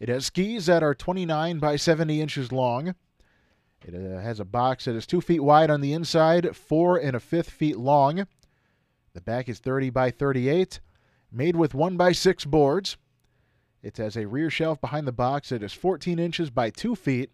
It 0.00 0.08
has 0.08 0.26
skis 0.26 0.66
that 0.66 0.82
are 0.82 0.94
29 0.94 1.60
by 1.60 1.76
70 1.76 2.20
inches 2.20 2.50
long. 2.50 2.96
It 3.84 3.94
uh, 3.94 4.20
has 4.20 4.40
a 4.40 4.44
box 4.44 4.84
that 4.84 4.96
is 4.96 5.06
two 5.06 5.20
feet 5.20 5.40
wide 5.40 5.70
on 5.70 5.80
the 5.80 5.92
inside, 5.92 6.56
four 6.56 6.96
and 6.96 7.14
a 7.14 7.20
fifth 7.20 7.50
feet 7.50 7.76
long. 7.76 8.26
The 9.14 9.20
back 9.20 9.48
is 9.48 9.60
30 9.60 9.90
by 9.90 10.10
38, 10.10 10.80
made 11.30 11.54
with 11.54 11.72
1 11.72 11.96
by 11.96 12.10
6 12.10 12.44
boards. 12.46 12.96
It 13.80 13.96
has 13.98 14.16
a 14.16 14.26
rear 14.26 14.50
shelf 14.50 14.80
behind 14.80 15.06
the 15.06 15.12
box 15.12 15.50
that 15.50 15.62
is 15.62 15.72
14 15.72 16.18
inches 16.18 16.50
by 16.50 16.70
2 16.70 16.96
feet, 16.96 17.30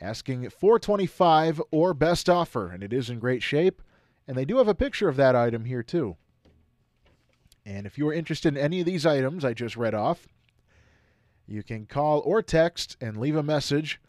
asking 0.00 0.48
425 0.48 1.60
or 1.72 1.92
best 1.92 2.28
offer, 2.28 2.70
and 2.70 2.84
it 2.84 2.92
is 2.92 3.10
in 3.10 3.18
great 3.18 3.42
shape. 3.42 3.82
And 4.28 4.36
they 4.36 4.44
do 4.44 4.58
have 4.58 4.68
a 4.68 4.74
picture 4.76 5.08
of 5.08 5.16
that 5.16 5.34
item 5.34 5.64
here 5.64 5.82
too. 5.82 6.16
And 7.70 7.86
if 7.86 7.96
you 7.96 8.08
are 8.08 8.12
interested 8.12 8.48
in 8.48 8.60
any 8.60 8.80
of 8.80 8.86
these 8.86 9.06
items 9.06 9.44
I 9.44 9.54
just 9.54 9.76
read 9.76 9.94
off, 9.94 10.26
you 11.46 11.62
can 11.62 11.86
call 11.86 12.18
or 12.24 12.42
text 12.42 12.96
and 13.00 13.16
leave 13.16 13.36
a 13.36 13.44
message 13.44 14.00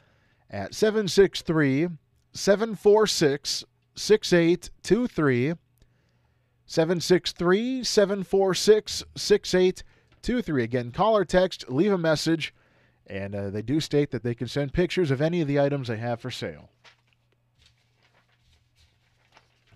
at 0.49 0.73
763 0.73 1.89
746 2.33 3.63
6823. 3.93 5.53
763 6.65 7.83
746 7.83 9.03
6823. 9.15 10.63
Again, 10.63 10.91
call 10.91 11.15
or 11.15 11.25
text, 11.25 11.69
leave 11.69 11.91
a 11.91 11.97
message, 11.99 12.55
and 13.05 13.35
uh, 13.35 13.49
they 13.51 13.61
do 13.61 13.79
state 13.79 14.09
that 14.09 14.23
they 14.23 14.33
can 14.33 14.47
send 14.47 14.73
pictures 14.73 15.11
of 15.11 15.21
any 15.21 15.39
of 15.39 15.47
the 15.47 15.59
items 15.59 15.87
they 15.87 15.97
have 15.97 16.19
for 16.19 16.31
sale. 16.31 16.69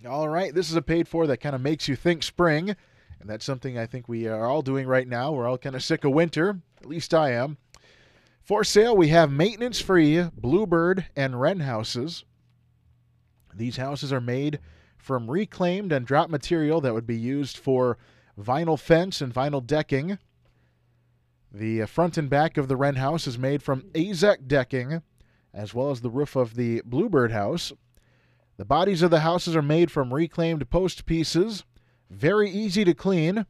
All 0.04 0.28
right, 0.28 0.52
this 0.52 0.70
is 0.70 0.76
a 0.76 0.82
paid 0.82 1.06
for 1.06 1.28
that 1.28 1.38
kind 1.38 1.54
of 1.54 1.60
makes 1.60 1.86
you 1.86 1.94
think 1.94 2.24
spring, 2.24 2.74
and 3.20 3.28
that's 3.28 3.44
something 3.44 3.78
I 3.78 3.86
think 3.86 4.08
we 4.08 4.26
are 4.26 4.46
all 4.46 4.62
doing 4.62 4.86
right 4.86 5.08
now. 5.08 5.32
We're 5.32 5.46
all 5.46 5.58
kind 5.58 5.74
of 5.74 5.82
sick 5.82 6.04
of 6.04 6.12
winter, 6.12 6.60
at 6.80 6.86
least 6.86 7.14
I 7.14 7.32
am. 7.32 7.56
For 8.42 8.62
sale, 8.62 8.96
we 8.96 9.08
have 9.08 9.30
maintenance 9.30 9.80
free 9.80 10.22
Bluebird 10.36 11.06
and 11.16 11.40
Wren 11.40 11.60
houses. 11.60 12.24
These 13.54 13.76
houses 13.76 14.12
are 14.12 14.20
made 14.20 14.60
from 14.98 15.30
reclaimed 15.30 15.92
and 15.92 16.06
drop 16.06 16.30
material 16.30 16.80
that 16.80 16.94
would 16.94 17.06
be 17.06 17.18
used 17.18 17.56
for 17.56 17.98
vinyl 18.38 18.78
fence 18.78 19.20
and 19.20 19.32
vinyl 19.32 19.66
decking. 19.66 20.18
The 21.52 21.82
uh, 21.82 21.86
front 21.86 22.18
and 22.18 22.28
back 22.28 22.56
of 22.56 22.68
the 22.68 22.76
Wren 22.76 22.96
house 22.96 23.26
is 23.26 23.38
made 23.38 23.62
from 23.62 23.82
Azek 23.94 24.46
decking, 24.46 25.02
as 25.54 25.72
well 25.72 25.90
as 25.90 26.00
the 26.00 26.10
roof 26.10 26.36
of 26.36 26.54
the 26.54 26.82
Bluebird 26.84 27.32
house. 27.32 27.72
The 28.58 28.64
bodies 28.64 29.02
of 29.02 29.10
the 29.10 29.20
houses 29.20 29.56
are 29.56 29.62
made 29.62 29.90
from 29.90 30.12
reclaimed 30.12 30.68
post 30.70 31.06
pieces, 31.06 31.64
very 32.10 32.50
easy 32.50 32.84
to 32.84 32.94
clean. 32.94 33.46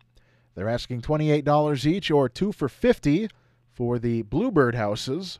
They're 0.54 0.68
asking 0.68 1.02
$28 1.02 1.86
each 1.86 2.10
or 2.10 2.28
2 2.28 2.52
for 2.52 2.68
50 2.68 3.28
for 3.72 3.98
the 3.98 4.22
Bluebird 4.22 4.74
houses, 4.74 5.38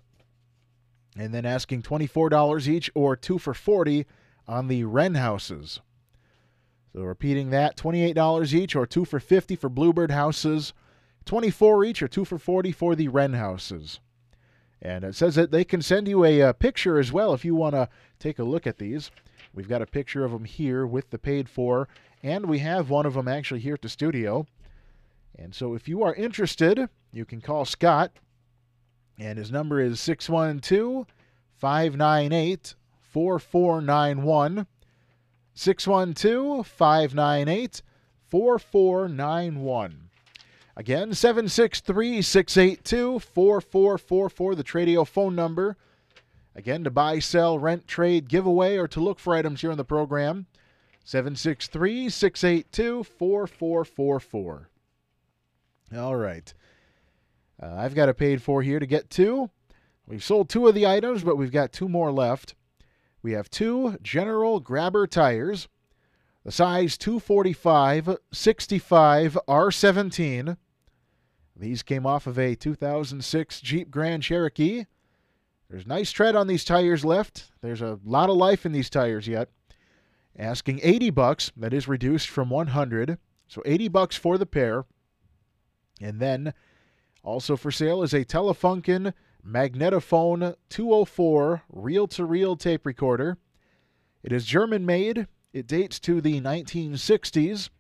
and 1.17 1.33
then 1.33 1.47
asking 1.47 1.83
$24 1.83 2.69
each 2.69 2.91
or 2.95 3.17
2 3.17 3.39
for 3.39 3.55
40 3.55 4.07
on 4.47 4.69
the 4.69 4.85
Wren 4.85 5.15
houses. 5.15 5.81
So 6.93 7.03
repeating 7.03 7.51
that, 7.51 7.77
$28 7.77 8.55
each 8.55 8.77
or 8.77 8.87
2 8.87 9.05
for 9.05 9.21
50 9.21 9.57
for 9.57 9.69
Bluebird 9.69 10.11
houses, 10.11 10.75
24 11.25 11.85
each 11.85 12.03
or 12.03 12.09
2 12.09 12.25
for 12.25 12.39
40 12.39 12.73
for 12.73 12.95
the 12.95 13.09
Wren 13.09 13.33
houses. 13.33 14.01
And 14.83 15.05
it 15.05 15.15
says 15.15 15.35
that 15.35 15.51
they 15.51 15.65
can 15.65 15.83
send 15.83 16.07
you 16.07 16.25
a, 16.25 16.41
a 16.41 16.55
picture 16.55 16.99
as 16.99 17.13
well 17.13 17.33
if 17.33 17.45
you 17.45 17.55
want 17.55 17.75
to 17.75 17.89
take 18.19 18.39
a 18.39 18.45
look 18.45 18.67
at 18.67 18.79
these. 18.79 19.11
We've 19.55 19.69
got 19.69 19.83
a 19.83 19.87
picture 19.87 20.25
of 20.25 20.33
them 20.33 20.45
here 20.45 20.87
with 20.87 21.11
the 21.11 21.19
paid 21.19 21.49
for, 21.49 21.89
and 22.27 22.47
we 22.47 22.59
have 22.59 22.91
one 22.91 23.07
of 23.07 23.15
them 23.15 23.29
actually 23.29 23.61
here 23.61 23.75
at 23.75 23.83
the 23.83 23.89
studio. 23.89 24.47
And 25.39 25.55
so 25.55 25.75
if 25.75 25.87
you 25.87 26.03
are 26.03 26.13
interested, 26.13 26.89
you 27.13 27.25
can 27.25 27.41
call 27.41 27.65
Scott, 27.65 28.11
and 29.17 29.39
his 29.39 29.53
number 29.53 29.81
is 29.81 30.01
612 30.01 31.07
598 31.55 32.75
4491. 33.01 34.67
612 35.55 36.67
598 36.67 37.83
4491. 38.29 40.09
Again, 40.77 41.15
763 41.15 42.23
682 42.23 43.21
4444, 43.21 44.55
the 44.57 44.65
Tradio 44.65 45.07
phone 45.07 45.37
number. 45.37 45.77
Again, 46.57 46.83
to 46.83 46.91
buy, 46.91 47.21
sell, 47.21 47.59
rent, 47.59 47.87
trade, 47.87 48.29
giveaway, 48.29 48.77
or 48.77 48.89
to 48.89 49.01
look 49.01 49.21
for 49.21 49.35
items 49.35 49.61
here 49.61 49.71
on 49.71 49.79
the 49.79 49.85
program, 49.85 50.47
763 51.07 52.09
682 52.09 53.05
4444. 53.05 54.71
All 55.97 56.17
right. 56.17 56.53
Uh, 57.63 57.75
I've 57.77 57.95
got 57.95 58.09
a 58.09 58.15
paid 58.15 58.43
for 58.43 58.61
here 58.61 58.81
to 58.81 58.87
get 58.87 59.09
to. 59.11 59.49
We've 60.05 60.25
sold 60.25 60.49
two 60.49 60.67
of 60.67 60.75
the 60.75 60.89
items, 60.89 61.23
but 61.23 61.37
we've 61.37 61.53
got 61.53 61.73
two 61.73 61.89
more 61.89 62.11
left. 62.11 62.57
We 63.23 63.33
have 63.33 63.49
two 63.49 63.97
General 64.03 64.59
Grabber 64.59 65.07
tires, 65.07 65.69
the 66.45 66.51
size 66.51 66.99
245 66.99 68.19
65 68.33 69.39
R17. 69.47 70.57
These 71.55 71.85
came 71.85 72.05
off 72.05 72.27
of 72.27 72.37
a 72.37 72.57
2006 72.57 73.61
Jeep 73.61 73.93
Grand 73.93 74.25
Cherokee. 74.25 74.87
There's 75.71 75.87
nice 75.87 76.11
tread 76.11 76.35
on 76.35 76.49
these 76.49 76.65
tires 76.65 77.05
left. 77.05 77.53
There's 77.61 77.81
a 77.81 78.01
lot 78.05 78.29
of 78.29 78.37
life 78.37 78.67
in 78.67 78.73
these 78.73 78.91
tires 78.91 79.29
yet. 79.29 79.51
Asking 80.39 80.81
80 80.83 81.11
bucks, 81.11 81.53
that 81.57 81.73
is 81.73 81.89
reduced 81.89 82.29
from 82.29 82.51
100. 82.51 83.19
So 83.49 83.63
80 83.65 83.89
bucks 83.89 84.17
for 84.17 84.37
the 84.37 84.47
pair. 84.47 84.85
And 86.01 86.21
then 86.21 86.53
also 87.23 87.57
for 87.57 87.71
sale 87.71 88.03
is 88.03 88.13
a 88.13 88.25
Telefunken 88.25 89.13
Magnetophone 89.47 90.57
204 90.69 91.63
reel 91.71 92.07
to 92.09 92.25
reel 92.25 92.57
tape 92.57 92.85
recorder. 92.85 93.39
It 94.23 94.33
is 94.33 94.45
German 94.45 94.85
made. 94.85 95.29
It 95.53 95.67
dates 95.67 95.99
to 96.01 96.21
the 96.21 96.41
1960s. 96.41 97.71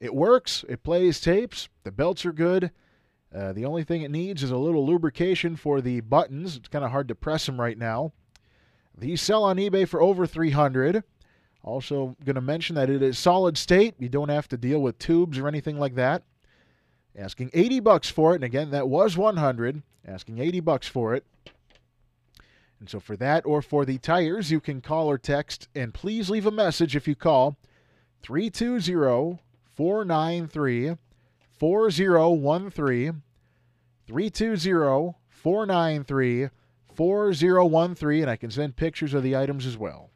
It 0.00 0.14
works, 0.14 0.64
it 0.68 0.82
plays 0.82 1.20
tapes, 1.20 1.70
the 1.84 1.92
belts 1.92 2.26
are 2.26 2.32
good. 2.32 2.70
Uh, 3.34 3.52
the 3.52 3.64
only 3.64 3.84
thing 3.84 4.02
it 4.02 4.10
needs 4.10 4.42
is 4.42 4.50
a 4.50 4.56
little 4.56 4.86
lubrication 4.86 5.56
for 5.56 5.80
the 5.80 6.00
buttons. 6.00 6.56
It's 6.56 6.68
kind 6.68 6.84
of 6.84 6.90
hard 6.90 7.08
to 7.08 7.14
press 7.14 7.46
them 7.46 7.60
right 7.60 7.78
now. 7.78 8.12
These 8.96 9.22
sell 9.22 9.44
on 9.44 9.56
eBay 9.56 9.88
for 9.88 10.02
over 10.02 10.26
300. 10.26 11.02
Also, 11.66 12.16
going 12.24 12.36
to 12.36 12.40
mention 12.40 12.76
that 12.76 12.88
it 12.88 13.02
is 13.02 13.18
solid 13.18 13.58
state. 13.58 13.96
You 13.98 14.08
don't 14.08 14.28
have 14.28 14.46
to 14.48 14.56
deal 14.56 14.80
with 14.80 15.00
tubes 15.00 15.36
or 15.36 15.48
anything 15.48 15.80
like 15.80 15.96
that. 15.96 16.22
Asking 17.18 17.50
80 17.52 17.80
bucks 17.80 18.08
for 18.08 18.32
it, 18.32 18.36
and 18.36 18.44
again, 18.44 18.70
that 18.70 18.88
was 18.88 19.16
100. 19.16 19.82
Asking 20.06 20.38
80 20.38 20.60
bucks 20.60 20.86
for 20.86 21.12
it. 21.14 21.24
And 22.78 22.88
so 22.88 23.00
for 23.00 23.16
that 23.16 23.44
or 23.44 23.62
for 23.62 23.84
the 23.84 23.98
tires, 23.98 24.52
you 24.52 24.60
can 24.60 24.80
call 24.80 25.10
or 25.10 25.18
text, 25.18 25.68
and 25.74 25.92
please 25.92 26.30
leave 26.30 26.46
a 26.46 26.52
message 26.52 26.94
if 26.94 27.08
you 27.08 27.16
call 27.16 27.56
320 28.22 29.40
493 29.74 30.96
4013 31.58 33.22
320 34.06 35.14
493 35.28 36.48
4013 36.94 38.22
and 38.22 38.30
I 38.30 38.36
can 38.36 38.50
send 38.50 38.76
pictures 38.76 39.14
of 39.14 39.22
the 39.24 39.36
items 39.36 39.66
as 39.66 39.76
well. 39.76 40.10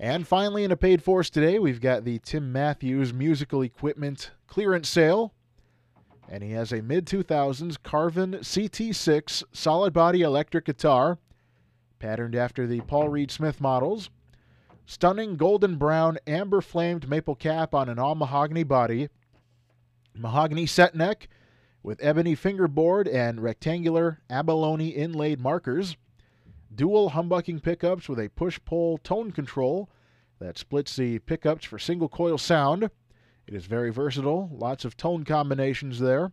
And 0.00 0.26
finally, 0.26 0.64
in 0.64 0.72
a 0.72 0.78
paid 0.78 1.02
force 1.02 1.28
today, 1.28 1.58
we've 1.58 1.80
got 1.80 2.04
the 2.04 2.20
Tim 2.20 2.50
Matthews 2.50 3.12
musical 3.12 3.60
equipment 3.60 4.30
clearance 4.46 4.88
sale. 4.88 5.34
And 6.26 6.42
he 6.42 6.52
has 6.52 6.72
a 6.72 6.80
mid 6.80 7.04
2000s 7.04 7.76
Carvin 7.82 8.32
CT6 8.32 9.44
solid 9.52 9.92
body 9.92 10.22
electric 10.22 10.64
guitar, 10.64 11.18
patterned 11.98 12.34
after 12.34 12.66
the 12.66 12.80
Paul 12.80 13.10
Reed 13.10 13.30
Smith 13.30 13.60
models. 13.60 14.08
Stunning 14.86 15.36
golden 15.36 15.76
brown 15.76 16.16
amber 16.26 16.62
flamed 16.62 17.06
maple 17.06 17.34
cap 17.34 17.74
on 17.74 17.90
an 17.90 17.98
all 17.98 18.14
mahogany 18.14 18.62
body. 18.62 19.10
Mahogany 20.14 20.64
set 20.64 20.94
neck 20.94 21.28
with 21.82 22.02
ebony 22.02 22.34
fingerboard 22.34 23.06
and 23.06 23.42
rectangular 23.42 24.22
abalone 24.30 24.88
inlaid 24.88 25.40
markers. 25.40 25.98
Dual 26.74 27.10
humbucking 27.10 27.62
pickups 27.62 28.08
with 28.08 28.18
a 28.18 28.28
push 28.28 28.58
pull 28.64 28.98
tone 28.98 29.32
control 29.32 29.90
that 30.38 30.58
splits 30.58 30.96
the 30.96 31.18
pickups 31.20 31.64
for 31.64 31.78
single 31.78 32.08
coil 32.08 32.38
sound. 32.38 32.84
It 33.46 33.54
is 33.54 33.66
very 33.66 33.90
versatile, 33.90 34.48
lots 34.52 34.84
of 34.84 34.96
tone 34.96 35.24
combinations 35.24 35.98
there. 35.98 36.32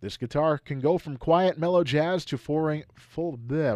This 0.00 0.16
guitar 0.16 0.58
can 0.58 0.78
go 0.78 0.96
from 0.96 1.16
quiet 1.16 1.58
mellow 1.58 1.82
jazz 1.82 2.24
to 2.26 2.38
full, 2.38 2.62
bleh, 2.62 2.84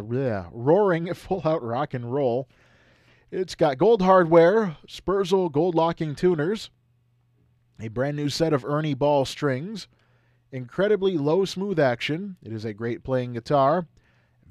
bleh, 0.06 0.48
roaring 0.52 1.12
full 1.14 1.42
out 1.44 1.62
rock 1.62 1.94
and 1.94 2.12
roll. 2.12 2.48
It's 3.32 3.54
got 3.54 3.78
gold 3.78 4.02
hardware, 4.02 4.76
Sperzel 4.86 5.50
gold 5.50 5.74
locking 5.74 6.14
tuners, 6.14 6.70
a 7.80 7.88
brand 7.88 8.16
new 8.16 8.28
set 8.28 8.52
of 8.52 8.64
Ernie 8.64 8.94
Ball 8.94 9.24
strings, 9.24 9.88
incredibly 10.52 11.18
low 11.18 11.44
smooth 11.44 11.80
action. 11.80 12.36
It 12.42 12.52
is 12.52 12.64
a 12.64 12.74
great 12.74 13.02
playing 13.02 13.32
guitar. 13.32 13.86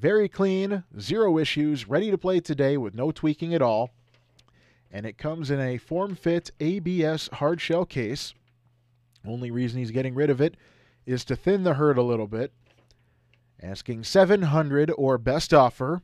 Very 0.02 0.28
clean, 0.28 0.84
zero 1.00 1.38
issues, 1.38 1.88
ready 1.88 2.10
to 2.10 2.18
play 2.18 2.40
today 2.40 2.76
with 2.76 2.96
no 2.96 3.12
tweaking 3.12 3.54
at 3.54 3.62
all. 3.62 3.92
And 4.90 5.06
it 5.06 5.20
comes 5.20 5.52
in 5.52 5.60
a 5.60 5.78
form 5.78 6.16
fit 6.16 6.50
ABS 6.60 7.30
hardshell 7.34 7.86
case. 7.86 8.34
Only 9.24 9.52
reason 9.52 9.78
he's 9.78 9.92
getting 9.92 10.16
rid 10.16 10.32
of 10.32 10.42
it 10.42 10.58
is 11.06 11.24
to 11.26 11.36
thin 11.36 11.62
the 11.62 11.76
herd 11.76 12.00
a 12.00 12.02
little 12.02 12.26
bit. 12.26 12.52
Asking 13.62 14.04
700 14.04 14.92
or 14.98 15.20
best 15.20 15.54
offer. 15.54 16.02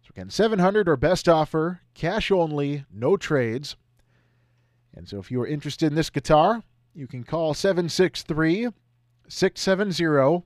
So 0.00 0.08
again, 0.12 0.30
700 0.30 0.88
or 0.88 0.96
best 0.96 1.28
offer, 1.28 1.82
cash 1.92 2.30
only, 2.30 2.86
no 2.90 3.18
trades. 3.18 3.76
And 4.94 5.06
so 5.06 5.18
if 5.18 5.30
you 5.30 5.38
are 5.42 5.46
interested 5.46 5.88
in 5.88 5.96
this 5.96 6.08
guitar, 6.08 6.62
you 6.94 7.06
can 7.06 7.24
call 7.24 7.52
763 7.52 8.68
670 9.28 10.44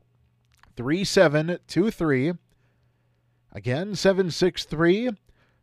3723. 0.77 2.33
Again, 3.57 3.95
763 3.97 5.11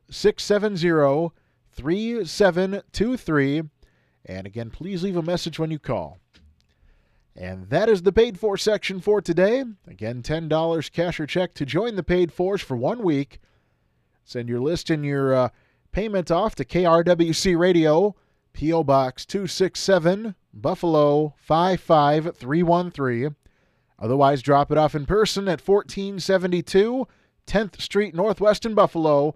670 0.09 1.31
3723. 1.71 3.61
And 4.25 4.47
again, 4.47 4.71
please 4.71 5.03
leave 5.03 5.15
a 5.15 5.21
message 5.21 5.59
when 5.59 5.69
you 5.69 5.77
call. 5.77 6.17
And 7.35 7.69
that 7.69 7.89
is 7.89 8.01
the 8.01 8.11
paid 8.11 8.39
for 8.39 8.57
section 8.57 8.99
for 8.99 9.21
today. 9.21 9.63
Again, 9.87 10.23
$10 10.23 10.91
cash 10.91 11.19
or 11.19 11.27
check 11.27 11.53
to 11.53 11.67
join 11.67 11.95
the 11.95 12.01
paid 12.01 12.33
force 12.33 12.63
for 12.63 12.75
one 12.75 13.03
week. 13.03 13.39
Send 14.23 14.49
your 14.49 14.59
list 14.59 14.89
and 14.89 15.05
your 15.05 15.35
uh, 15.35 15.49
payment 15.91 16.31
off 16.31 16.55
to 16.55 16.65
KRWC 16.65 17.55
Radio, 17.55 18.15
P.O. 18.53 18.83
Box 18.83 19.23
267, 19.27 20.33
Buffalo 20.51 21.35
55313. 21.37 23.35
Otherwise, 23.99 24.41
drop 24.41 24.71
it 24.71 24.79
off 24.79 24.95
in 24.95 25.05
person 25.05 25.47
at 25.47 25.61
1472 25.61 27.07
10th 27.47 27.81
Street 27.81 28.15
Northwest 28.15 28.65
in 28.65 28.73
Buffalo. 28.73 29.35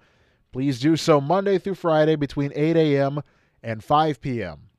Please 0.52 0.80
do 0.80 0.96
so 0.96 1.20
Monday 1.20 1.58
through 1.58 1.76
Friday 1.76 2.15
between 2.15 2.52
8 2.56 2.76
a.m. 2.76 3.22
and 3.62 3.84
5 3.84 4.22
p.m. 4.22 4.70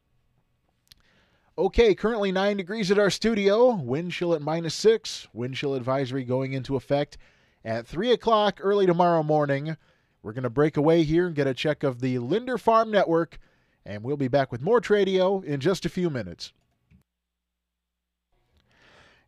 Okay, 1.59 1.95
currently 1.95 2.31
9 2.31 2.57
degrees 2.57 2.91
at 2.91 2.99
our 2.99 3.11
studio. 3.11 3.75
Wind 3.75 4.13
chill 4.13 4.33
at 4.33 4.41
minus 4.41 4.75
6. 4.77 5.29
Wind 5.33 5.55
chill 5.55 5.75
advisory 5.75 6.25
going 6.25 6.53
into 6.53 6.77
effect 6.77 7.19
at 7.65 7.87
3 7.87 8.13
o'clock 8.13 8.61
early 8.63 8.87
tomorrow 8.87 9.23
morning. 9.23 9.77
We're 10.23 10.33
going 10.33 10.45
to 10.45 10.51
break 10.51 10.77
away 10.77 11.03
here 11.03 11.27
and 11.27 11.35
get 11.35 11.47
a 11.47 11.55
check 11.55 11.83
of 11.83 12.01
the 12.01 12.19
Linder 12.19 12.59
Farm 12.59 12.91
Network, 12.91 13.39
and 13.85 14.05
we'll 14.05 14.17
be 14.17 14.29
back 14.29 14.53
with 14.53 14.63
more 14.63 14.81
Tradio 14.81 15.43
in 15.45 15.61
just 15.61 15.85
a 15.85 15.89
few 15.89 16.11
minutes. 16.11 16.53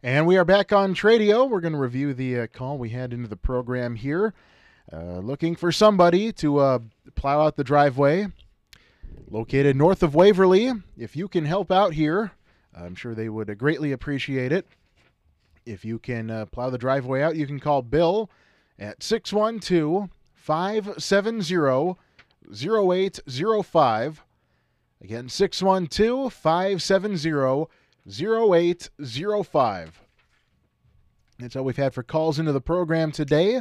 And 0.03 0.27
we 0.27 0.39
are 0.39 0.47
back 0.47 0.73
on 0.73 0.95
Tradio. 0.95 1.47
We're 1.47 1.61
going 1.61 1.75
to 1.75 1.79
review 1.79 2.15
the 2.15 2.41
uh, 2.41 2.47
call 2.47 2.79
we 2.79 2.89
had 2.89 3.13
into 3.13 3.29
the 3.29 3.37
program 3.37 3.97
here. 3.97 4.33
Uh, 4.91 5.19
looking 5.19 5.55
for 5.55 5.71
somebody 5.71 6.33
to 6.33 6.57
uh, 6.57 6.79
plow 7.17 7.43
out 7.43 7.57
the 7.57 7.65
driveway. 7.65 8.29
Located 9.31 9.77
north 9.77 10.03
of 10.03 10.15
Waverly. 10.15 10.73
If 10.97 11.17
you 11.17 11.29
can 11.29 11.45
help 11.45 11.71
out 11.71 11.93
here, 11.93 12.33
I'm 12.75 12.95
sure 12.95 13.15
they 13.15 13.29
would 13.29 13.59
greatly 13.59 13.93
appreciate 13.93 14.53
it. 14.53 14.67
If 15.67 15.85
you 15.85 15.99
can 15.99 16.31
uh, 16.31 16.47
plow 16.47 16.71
the 16.71 16.79
driveway 16.79 17.21
out, 17.21 17.37
you 17.37 17.47
can 17.47 17.61
call 17.61 17.83
Bill 17.83 18.31
at 18.79 19.03
612 19.03 20.09
570 20.33 21.97
0805. 22.51 24.25
Again, 25.03 25.29
612 25.29 26.33
570 26.33 27.69
0805. 28.09 30.01
That's 31.39 31.57
all 31.57 31.65
we've 31.65 31.77
had 31.77 31.95
for 31.95 32.03
calls 32.03 32.39
into 32.39 32.53
the 32.53 32.61
program 32.61 33.13
today. 33.13 33.61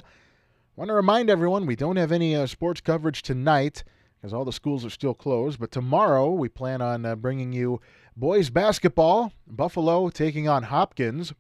Want 0.76 0.90
to 0.90 0.94
remind 0.96 1.30
everyone 1.30 1.66
we 1.66 1.76
don't 1.76 1.98
have 1.98 2.12
any 2.12 2.36
uh, 2.36 2.46
sports 2.46 2.82
coverage 2.82 3.22
tonight 3.22 3.84
because 4.16 4.34
all 4.34 4.46
the 4.46 4.52
schools 4.54 4.86
are 4.86 4.90
still 4.90 5.14
closed. 5.14 5.60
But 5.60 5.72
tomorrow 5.72 6.32
we 6.32 6.50
plan 6.50 6.82
on 6.82 7.06
uh, 7.06 7.16
bringing 7.16 7.54
you 7.54 7.82
boys 8.16 8.50
basketball. 8.50 9.34
Buffalo 9.48 10.10
taking 10.10 10.48
on 10.48 10.64
Hopkins. 10.64 11.34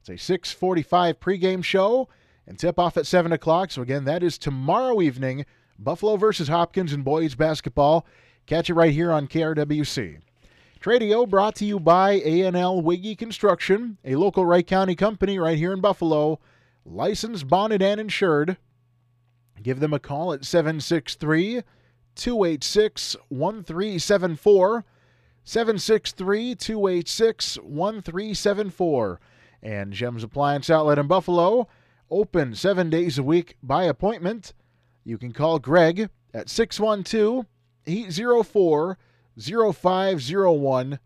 It's 0.00 0.08
a 0.08 0.38
6:45 0.38 1.14
pregame 1.14 1.64
show 1.64 2.08
and 2.46 2.58
tip 2.58 2.78
off 2.78 2.96
at 2.96 3.06
7 3.06 3.32
o'clock. 3.32 3.70
So 3.70 3.82
again, 3.82 4.04
that 4.04 4.22
is 4.22 4.38
tomorrow 4.38 5.00
evening. 5.00 5.46
Buffalo 5.78 6.16
versus 6.16 6.48
Hopkins 6.48 6.92
in 6.92 7.02
boys 7.02 7.34
basketball. 7.34 8.06
Catch 8.46 8.70
it 8.70 8.74
right 8.74 8.92
here 8.92 9.10
on 9.10 9.26
KRWC. 9.26 10.18
Tradio 10.84 11.26
brought 11.26 11.54
to 11.54 11.64
you 11.64 11.80
by 11.80 12.20
A&L 12.22 12.82
Wiggy 12.82 13.16
Construction, 13.16 13.96
a 14.04 14.16
local 14.16 14.44
Wright 14.44 14.66
County 14.66 14.94
company 14.94 15.38
right 15.38 15.56
here 15.56 15.72
in 15.72 15.80
Buffalo, 15.80 16.40
licensed, 16.84 17.48
bonded, 17.48 17.80
and 17.80 17.98
insured. 17.98 18.58
Give 19.62 19.80
them 19.80 19.94
a 19.94 19.98
call 19.98 20.34
at 20.34 20.44
763 20.44 21.62
286 22.14 23.16
1374. 23.30 24.84
763 25.42 26.54
286 26.54 27.56
1374. 27.56 29.20
And 29.62 29.92
Gems 29.94 30.22
Appliance 30.22 30.68
Outlet 30.68 30.98
in 30.98 31.06
Buffalo, 31.06 31.66
open 32.10 32.54
seven 32.54 32.90
days 32.90 33.16
a 33.16 33.22
week 33.22 33.56
by 33.62 33.84
appointment. 33.84 34.52
You 35.02 35.16
can 35.16 35.32
call 35.32 35.58
Greg 35.58 36.10
at 36.34 36.50
612 36.50 37.46
804 37.86 38.98
0501. 39.38 40.98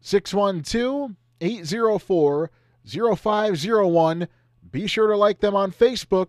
612 0.00 1.16
804 1.40 2.50
0501. 2.84 4.28
Be 4.70 4.86
sure 4.86 5.08
to 5.08 5.16
like 5.16 5.40
them 5.40 5.54
on 5.54 5.72
Facebook. 5.72 6.28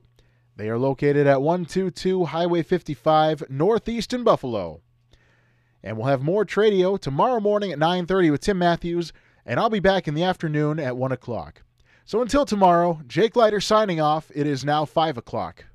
They 0.55 0.69
are 0.69 0.77
located 0.77 1.25
at 1.25 1.41
122 1.41 2.25
Highway 2.25 2.61
55, 2.61 3.49
Northeast 3.49 4.13
in 4.13 4.23
Buffalo. 4.23 4.81
And 5.81 5.97
we'll 5.97 6.07
have 6.07 6.21
more 6.21 6.45
Tradio 6.45 6.99
tomorrow 6.99 7.39
morning 7.39 7.71
at 7.71 7.79
9:30 7.79 8.31
with 8.31 8.41
Tim 8.41 8.59
Matthews, 8.59 9.11
and 9.45 9.59
I'll 9.59 9.69
be 9.69 9.79
back 9.79 10.07
in 10.07 10.13
the 10.13 10.23
afternoon 10.23 10.79
at 10.79 10.95
1 10.95 11.11
o'clock. 11.11 11.63
So 12.05 12.21
until 12.21 12.45
tomorrow, 12.45 13.01
Jake 13.07 13.35
Leiter 13.35 13.59
signing 13.59 13.99
off. 13.99 14.31
It 14.35 14.45
is 14.45 14.63
now 14.63 14.85
5 14.85 15.17
o'clock. 15.17 15.65